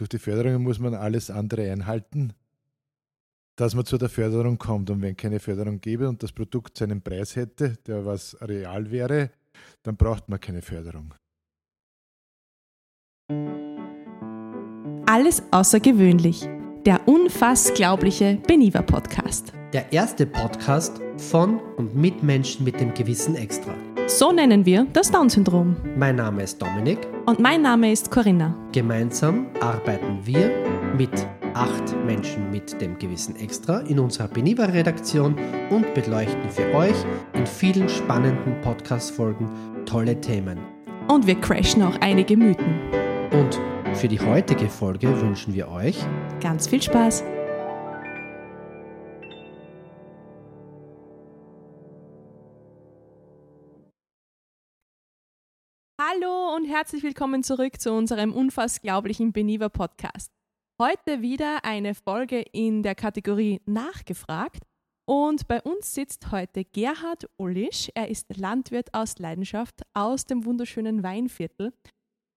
[0.00, 2.32] durch die Förderung muss man alles andere einhalten,
[3.56, 4.88] dass man zu der Förderung kommt.
[4.88, 9.30] Und wenn keine Förderung gäbe und das Produkt seinen Preis hätte, der was real wäre,
[9.82, 11.12] dann braucht man keine Förderung.
[15.06, 16.48] Alles außergewöhnlich.
[16.86, 19.52] Der unfassglaubliche Beniva Podcast.
[19.74, 23.74] Der erste Podcast von und mit Menschen mit dem Gewissen Extra.
[24.10, 25.76] So nennen wir das Down-Syndrom.
[25.96, 26.98] Mein Name ist Dominik.
[27.26, 28.52] Und mein Name ist Corinna.
[28.72, 30.50] Gemeinsam arbeiten wir
[30.98, 35.36] mit acht Menschen mit dem Gewissen Extra in unserer Beniva-Redaktion
[35.70, 36.96] und beleuchten für euch
[37.34, 39.48] in vielen spannenden Podcast-Folgen
[39.86, 40.58] tolle Themen.
[41.06, 42.80] Und wir crashen auch einige Mythen.
[43.30, 43.60] Und
[43.96, 46.04] für die heutige Folge wünschen wir euch
[46.40, 47.22] ganz viel Spaß.
[56.80, 60.32] Herzlich willkommen zurück zu unserem unfassglaublichen Beniva Podcast.
[60.80, 64.64] Heute wieder eine Folge in der Kategorie Nachgefragt.
[65.04, 67.90] Und bei uns sitzt heute Gerhard Ullisch.
[67.94, 71.74] Er ist Landwirt aus Leidenschaft aus dem wunderschönen Weinviertel.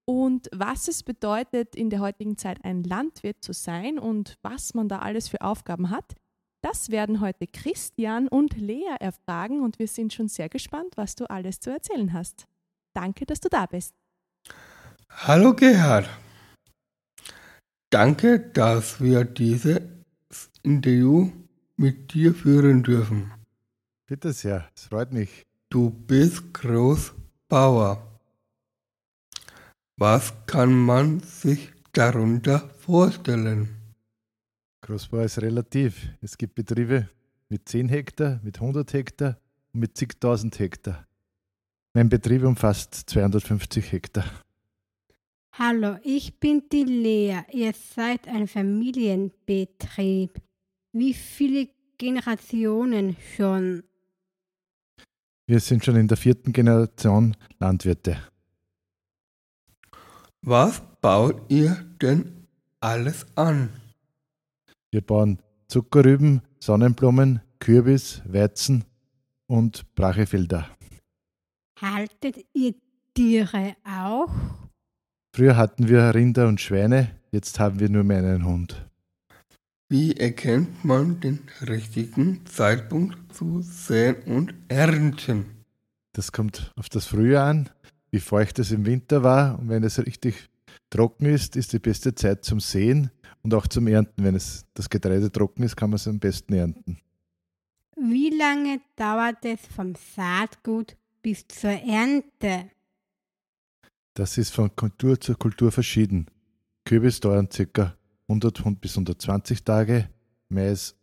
[0.03, 4.89] Und was es bedeutet, in der heutigen Zeit ein Landwirt zu sein und was man
[4.89, 6.16] da alles für Aufgaben hat,
[6.61, 11.30] das werden heute Christian und Lea erfragen und wir sind schon sehr gespannt, was du
[11.30, 12.45] alles zu erzählen hast.
[12.94, 14.02] Danke, dass du da bist.
[15.16, 16.09] Hallo Gerhard.
[17.89, 19.80] Danke, dass wir dieses
[20.64, 21.31] Interview
[21.78, 23.31] mit dir führen dürfen.
[24.05, 25.45] Bitte sehr, es freut mich.
[25.70, 28.05] Du bist Großbauer.
[29.97, 33.70] Was kann man sich darunter vorstellen?
[34.81, 36.09] Großbauer ist relativ.
[36.22, 37.08] Es gibt Betriebe
[37.48, 39.38] mit 10 Hektar, mit 100 Hektar
[39.73, 41.08] und mit zigtausend Hektar.
[41.94, 44.25] Mein Betrieb umfasst 250 Hektar.
[45.55, 47.41] Hallo, ich bin die Lea.
[47.51, 50.41] Ihr seid ein Familienbetrieb.
[50.93, 53.83] Wie viele Generationen schon?
[55.45, 58.17] Wir sind schon in der vierten Generation Landwirte.
[60.42, 62.47] Was baut ihr denn
[62.80, 63.69] alles an?
[64.89, 65.37] Wir bauen
[65.67, 68.86] Zuckerrüben, Sonnenblumen, Kürbis, Weizen
[69.45, 70.67] und Brachefelder.
[71.80, 72.73] Haltet ihr
[73.13, 74.62] Tiere auch?
[75.36, 78.88] Früher hatten wir Rinder und Schweine, jetzt haben wir nur mehr einen Hund.
[79.89, 85.45] Wie erkennt man den richtigen Zeitpunkt zu säen und ernten?
[86.14, 87.70] Das kommt auf das Frühjahr an,
[88.11, 89.58] wie feucht es im Winter war.
[89.58, 90.49] Und wenn es richtig
[90.92, 93.10] trocken ist, ist die beste Zeit zum Säen
[93.42, 94.23] und auch zum Ernten.
[94.23, 96.99] Wenn es, das Getreide trocken ist, kann man es am besten ernten.
[97.95, 102.70] Wie lange dauert es vom Saatgut bis zur Ernte?
[104.15, 106.27] Das ist von Kultur zu Kultur verschieden.
[106.85, 107.95] Kürbis dauern ca.
[108.27, 110.09] 100 bis 120 Tage,
[110.49, 110.95] Mais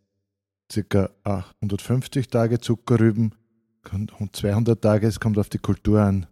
[0.69, 1.09] ca.
[1.23, 3.35] 150 Tage, Zuckerrüben
[3.83, 6.27] 200 Tage, es kommt auf die Kultur an,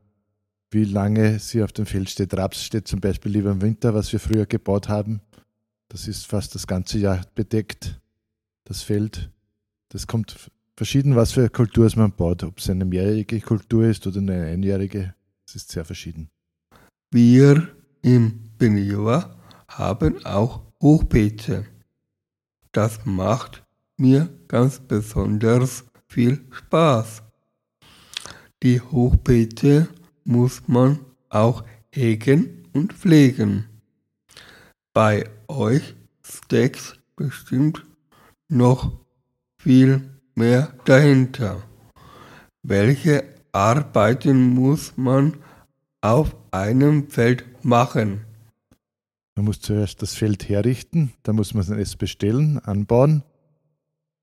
[0.71, 2.33] wie lange sie auf dem Feld steht.
[2.35, 5.21] Raps steht zum Beispiel lieber im Winter, was wir früher gebaut haben.
[5.89, 7.99] Das ist fast das ganze Jahr bedeckt,
[8.63, 9.31] das Feld.
[9.89, 12.43] Das kommt verschieden, was für Kultur man baut.
[12.43, 15.15] Ob es eine mehrjährige Kultur ist oder eine einjährige,
[15.45, 16.29] das ist sehr verschieden.
[17.11, 17.69] Wir
[18.03, 19.35] im Benioa
[19.67, 21.65] haben auch Hochbeete.
[22.71, 23.63] Das macht
[23.97, 27.23] mir ganz besonders viel Spaß.
[28.61, 29.89] Die Hochbeete
[30.23, 30.99] muss man
[31.29, 33.67] auch hegen und pflegen.
[34.93, 37.87] Bei euch steckt bestimmt
[38.49, 38.99] noch
[39.57, 41.63] viel mehr dahinter.
[42.61, 45.37] Welche Arbeiten muss man
[46.01, 48.25] auf einem Feld machen?
[49.35, 53.23] Man muss zuerst das Feld herrichten, dann muss man es bestellen, anbauen.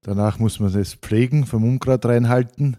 [0.02, 2.76] Danach muss man es pflegen, vom Unkraut reinhalten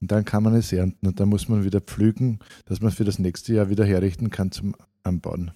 [0.00, 3.04] und dann kann man es ernten und dann muss man wieder pflügen, dass man für
[3.04, 5.50] das nächste Jahr wieder herrichten kann zum Anbauen.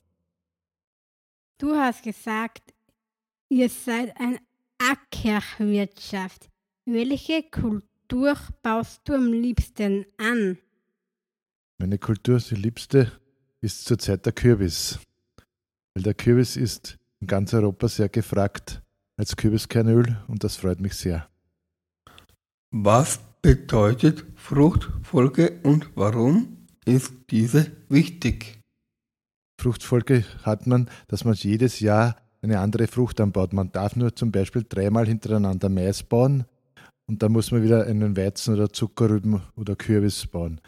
[1.59, 2.75] Du hast gesagt,
[3.48, 4.39] ihr seid eine
[4.78, 6.51] Ackerwirtschaft.
[6.84, 10.59] Welche Kultur baust du am liebsten an?
[11.78, 13.10] Meine Kultur, die liebste,
[13.60, 15.00] ist zurzeit der Kürbis.
[15.94, 18.82] Weil der Kürbis ist in ganz Europa sehr gefragt
[19.16, 21.28] als Kürbiskernöl und das freut mich sehr.
[22.71, 28.60] Was bedeutet Fruchtfolge und warum ist diese wichtig?
[29.60, 33.53] Fruchtfolge hat man, dass man jedes Jahr eine andere Frucht anbaut.
[33.53, 36.44] Man darf nur zum Beispiel dreimal hintereinander Mais bauen
[37.06, 40.60] und dann muss man wieder einen Weizen oder Zuckerrüben oder Kürbis bauen.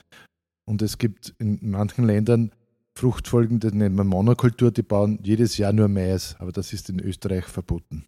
[0.69, 2.53] Und es gibt in manchen Ländern
[2.95, 6.99] Fruchtfolgen, das nennt man Monokultur, die bauen jedes Jahr nur Mais, aber das ist in
[6.99, 8.07] Österreich verboten.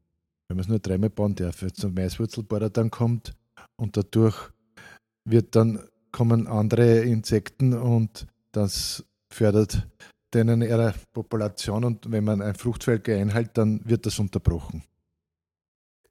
[0.49, 3.35] Wenn man es nur dreimal bauen darf, wenn zum Maiswurzelbohrer dann kommt
[3.77, 4.51] und dadurch
[5.25, 9.87] wird dann kommen andere Insekten und das fördert
[10.33, 14.85] denen ihre Population und wenn man ein Fruchtfeld einhält, dann wird das unterbrochen.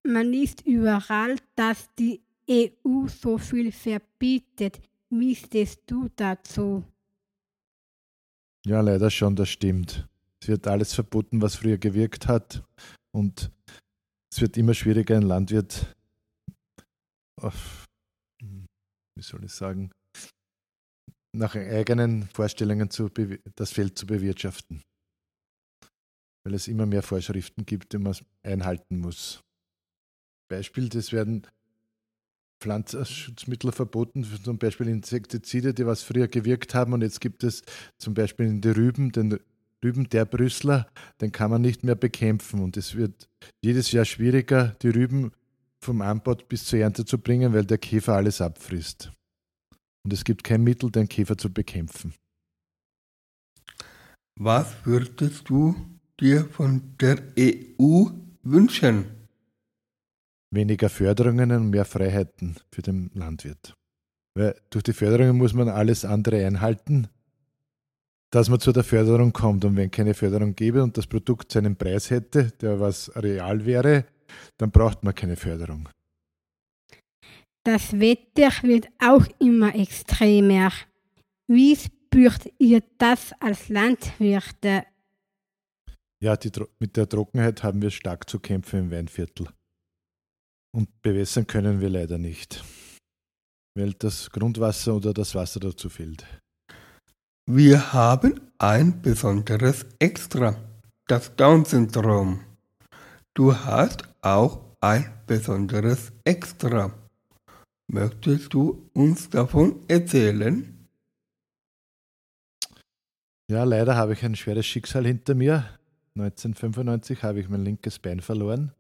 [0.04, 4.80] Man liest überall, dass die EU so viel verbietet.
[5.10, 6.84] Wie stehst du dazu?
[8.66, 10.08] Ja, leider schon, das stimmt.
[10.42, 12.64] Es wird alles verboten, was früher gewirkt hat.
[13.12, 13.52] Und
[14.32, 15.96] es wird immer schwieriger, ein Landwirt,
[19.16, 19.92] wie soll ich sagen,
[21.34, 23.10] nach eigenen Vorstellungen zu
[23.56, 24.84] das Feld zu bewirtschaften.
[26.44, 29.42] Weil es immer mehr Vorschriften gibt, die man einhalten muss.
[30.50, 31.48] Beispiel, das werden
[32.60, 37.62] Pflanzenschutzmittel verboten, zum Beispiel Insektizide, die was früher gewirkt haben und jetzt gibt es
[37.98, 39.40] zum Beispiel in den Rüben den
[39.84, 40.88] Rüben der Brüsseler,
[41.22, 43.30] den kann man nicht mehr bekämpfen und es wird
[43.62, 45.32] jedes Jahr schwieriger, die Rüben
[45.80, 49.12] vom Anbau bis zur Ernte zu bringen, weil der Käfer alles abfrisst.
[50.04, 52.14] Und es gibt kein Mittel, den Käfer zu bekämpfen.
[54.40, 55.76] Was würdest du
[56.20, 58.06] dir von der EU
[58.44, 59.17] wünschen?
[60.52, 63.74] Weniger Förderungen und mehr Freiheiten für den Landwirt.
[64.36, 67.08] Weil durch die Förderungen muss man alles andere einhalten,
[68.32, 69.66] dass man zu der Förderung kommt.
[69.66, 74.06] Und wenn keine Förderung gäbe und das Produkt seinen Preis hätte, der was real wäre,
[74.58, 75.90] dann braucht man keine Förderung.
[77.64, 80.72] Das Wetter wird auch immer extremer.
[81.48, 84.86] Wie spürt ihr das als Landwirte?
[86.24, 89.50] Ja, die, mit der Trockenheit haben wir stark zu kämpfen im Weinviertel.
[90.76, 92.64] Und bewässern können wir leider nicht,
[93.76, 96.26] weil das Grundwasser oder das Wasser dazu fehlt.
[97.50, 100.56] Wir haben ein besonderes Extra,
[101.08, 102.42] das Down-Syndrom.
[103.34, 106.94] Du hast auch ein besonderes Extra.
[107.90, 110.88] Möchtest du uns davon erzählen?
[113.50, 115.80] Ja, leider habe ich ein schweres Schicksal hinter mir.
[116.16, 118.74] 1995 habe ich mein linkes Bein verloren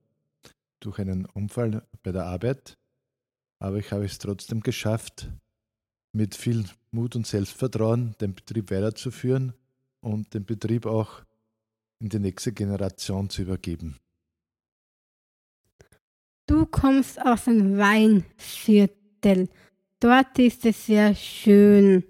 [0.79, 2.77] durch einen Unfall bei der Arbeit.
[3.59, 5.29] Aber ich habe es trotzdem geschafft,
[6.13, 9.53] mit viel Mut und Selbstvertrauen den Betrieb weiterzuführen
[10.01, 11.21] und den Betrieb auch
[11.99, 13.97] in die nächste Generation zu übergeben.
[16.45, 19.49] Du kommst aus dem Weinviertel.
[19.99, 22.03] Dort ist es sehr schön.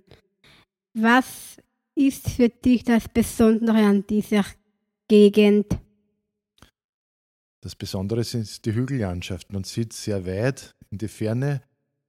[0.93, 1.57] Was
[1.95, 4.45] ist für dich das Besondere an dieser
[5.07, 5.79] Gegend?
[7.61, 9.51] Das Besondere ist die Hügellandschaft.
[9.51, 11.61] Man sieht sehr weit in die Ferne.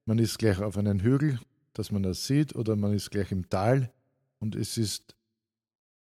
[0.05, 1.39] Man ist gleich auf einem Hügel,
[1.73, 3.91] dass man das sieht, oder man ist gleich im Tal.
[4.39, 5.17] Und es ist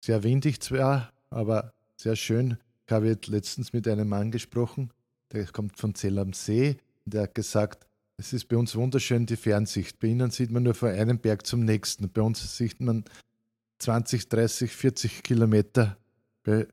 [0.04, 2.58] sehr windig zwar, aber sehr schön.
[2.86, 4.92] Ich habe jetzt letztens mit einem Mann gesprochen,
[5.32, 6.78] der kommt von Zell am See.
[7.06, 7.88] Der hat gesagt,
[8.18, 10.00] es ist bei uns wunderschön die Fernsicht.
[10.00, 12.10] Bei Ihnen sieht man nur von einem Berg zum nächsten.
[12.10, 13.04] Bei uns sieht man
[13.80, 15.98] 20, 30, 40 Kilometer
[16.44, 16.68] bei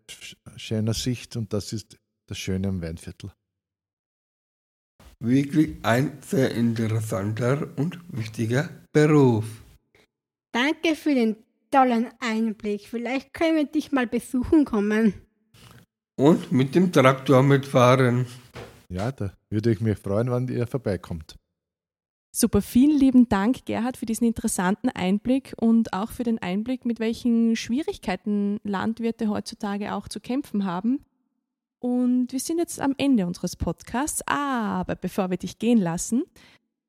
[0.56, 3.32] schöner Sicht und das ist das Schöne am Weinviertel.
[5.20, 9.62] Wirklich ein sehr interessanter und wichtiger Beruf.
[10.52, 11.36] Danke für den
[11.70, 12.82] tollen Einblick.
[12.82, 15.14] Vielleicht können wir dich mal besuchen kommen.
[16.16, 18.26] Und mit dem Traktor mitfahren.
[18.88, 21.36] Ja, da würde ich mich freuen, wenn ihr vorbeikommt.
[22.36, 26.98] Super, vielen lieben Dank, Gerhard, für diesen interessanten Einblick und auch für den Einblick, mit
[26.98, 31.04] welchen Schwierigkeiten Landwirte heutzutage auch zu kämpfen haben.
[31.84, 36.22] Und wir sind jetzt am Ende unseres Podcasts, aber bevor wir dich gehen lassen,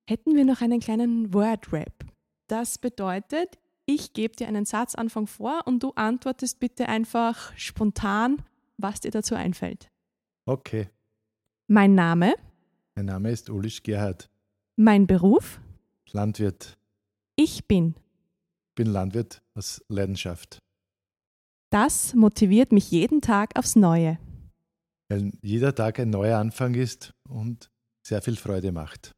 [0.09, 2.05] hätten wir noch einen kleinen Word-Rap.
[2.47, 8.37] Das bedeutet, ich gebe dir einen Satzanfang vor und du antwortest bitte einfach spontan,
[8.77, 9.91] was dir dazu einfällt.
[10.45, 10.87] Okay.
[11.67, 12.33] Mein Name.
[12.95, 14.29] Mein Name ist Ulisch Gerhard.
[14.77, 15.59] Mein Beruf.
[16.13, 16.77] Landwirt.
[17.35, 17.95] Ich bin.
[18.75, 20.59] Bin Landwirt aus Leidenschaft.
[21.69, 24.19] Das motiviert mich jeden Tag aufs Neue.
[25.09, 27.69] Weil jeder Tag ein neuer Anfang ist und
[28.05, 29.11] sehr viel Freude macht.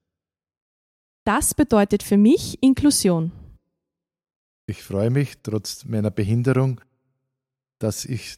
[1.26, 3.32] Das bedeutet für mich Inklusion.
[4.66, 6.82] Ich freue mich trotz meiner Behinderung,
[7.80, 8.38] dass ich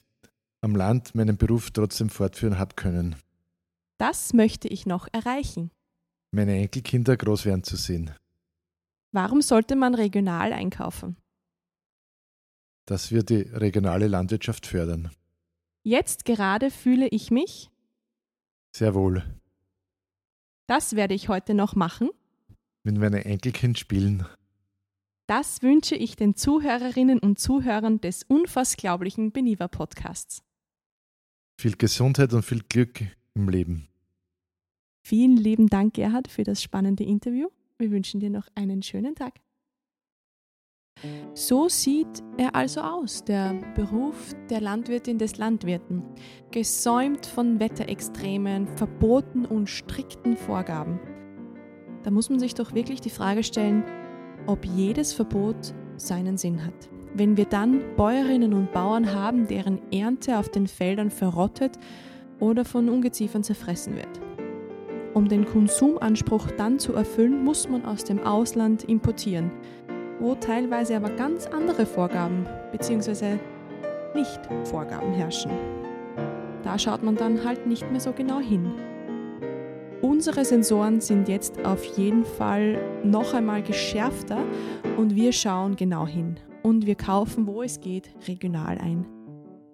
[0.62, 3.15] am Land meinen Beruf trotzdem fortführen habe können.
[4.00, 5.72] Das möchte ich noch erreichen.
[6.32, 8.13] Meine Enkelkinder groß werden zu sehen.
[9.12, 11.18] Warum sollte man regional einkaufen?
[12.86, 15.12] Dass wir die regionale Landwirtschaft fördern.
[15.83, 17.69] Jetzt gerade fühle ich mich
[18.75, 19.24] sehr wohl.
[20.67, 22.09] Das werde ich heute noch machen.
[22.83, 24.25] Mit meinem Enkelkind spielen.
[25.27, 30.43] Das wünsche ich den Zuhörerinnen und Zuhörern des unfassglaublichen Beniva Podcasts.
[31.59, 33.01] Viel Gesundheit und viel Glück
[33.36, 33.89] im Leben.
[35.05, 37.50] Vielen lieben Dank, Gerhard, für das spannende Interview.
[37.77, 39.39] Wir wünschen dir noch einen schönen Tag.
[41.34, 46.03] So sieht er also aus, der Beruf der Landwirtin des Landwirten,
[46.51, 51.00] gesäumt von Wetterextremen, Verboten und strikten Vorgaben.
[52.03, 53.84] Da muss man sich doch wirklich die Frage stellen,
[54.48, 56.89] ob jedes Verbot seinen Sinn hat.
[57.13, 61.77] Wenn wir dann Bäuerinnen und Bauern haben, deren Ernte auf den Feldern verrottet
[62.39, 64.22] oder von Ungeziefern zerfressen wird.
[65.13, 69.51] Um den Konsumanspruch dann zu erfüllen, muss man aus dem Ausland importieren,
[70.19, 73.38] wo teilweise aber ganz andere Vorgaben bzw.
[74.15, 75.51] nicht Vorgaben herrschen.
[76.63, 78.71] Da schaut man dann halt nicht mehr so genau hin.
[80.01, 84.43] Unsere Sensoren sind jetzt auf jeden Fall noch einmal geschärfter
[84.97, 89.05] und wir schauen genau hin und wir kaufen, wo es geht, regional ein.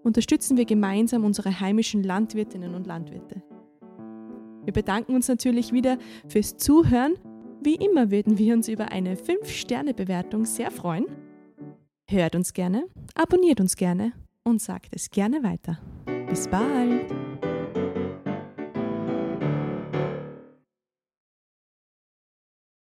[0.03, 3.41] Unterstützen wir gemeinsam unsere heimischen Landwirtinnen und Landwirte.
[4.63, 5.97] Wir bedanken uns natürlich wieder
[6.27, 7.15] fürs Zuhören.
[7.65, 11.07] Wie immer würden wir uns über eine 5-Sterne-Bewertung sehr freuen.
[12.07, 14.11] Hört uns gerne, abonniert uns gerne
[14.43, 15.79] und sagt es gerne weiter.
[16.29, 17.24] Bis bald!